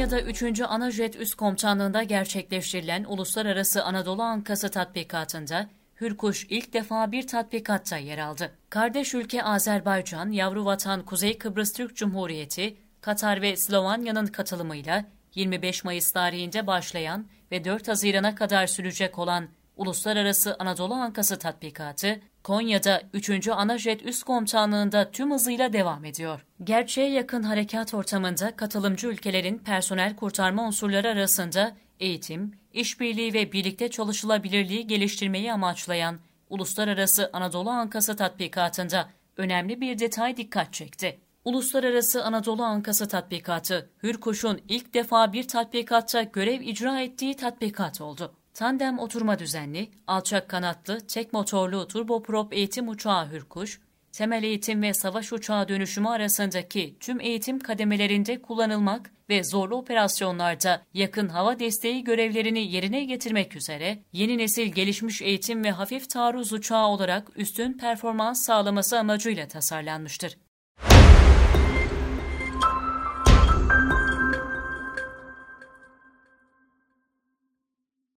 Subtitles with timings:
[0.00, 0.60] Konya'da 3.
[0.60, 5.68] Anajet Üst Komutanlığı'nda gerçekleştirilen Uluslararası Anadolu Ankası tatbikatında
[6.00, 8.52] Hürkuş ilk defa bir tatbikatta yer aldı.
[8.70, 15.04] Kardeş ülke Azerbaycan, yavru vatan Kuzey Kıbrıs Türk Cumhuriyeti, Katar ve Slovanya'nın katılımıyla
[15.34, 19.48] 25 Mayıs tarihinde başlayan ve 4 Haziran'a kadar sürecek olan
[19.80, 23.48] Uluslararası Anadolu Ankası tatbikatı, Konya'da 3.
[23.48, 26.46] Anajet Üst Komutanlığı'nda tüm hızıyla devam ediyor.
[26.64, 34.86] Gerçeğe yakın harekat ortamında katılımcı ülkelerin personel kurtarma unsurları arasında eğitim, işbirliği ve birlikte çalışılabilirliği
[34.86, 36.18] geliştirmeyi amaçlayan
[36.50, 41.20] Uluslararası Anadolu Ankası tatbikatında önemli bir detay dikkat çekti.
[41.44, 48.34] Uluslararası Anadolu Ankası tatbikatı, Hürkuş'un ilk defa bir tatbikatta görev icra ettiği tatbikat oldu.
[48.60, 53.80] Tandem oturma düzenli, alçak kanatlı, tek motorlu turboprop eğitim uçağı Hürkuş,
[54.12, 61.28] temel eğitim ve savaş uçağı dönüşümü arasındaki tüm eğitim kademelerinde kullanılmak ve zorlu operasyonlarda yakın
[61.28, 67.28] hava desteği görevlerini yerine getirmek üzere yeni nesil gelişmiş eğitim ve hafif taarruz uçağı olarak
[67.36, 70.36] üstün performans sağlaması amacıyla tasarlanmıştır.